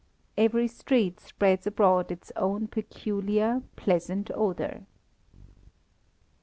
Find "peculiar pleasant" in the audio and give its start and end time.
2.69-4.31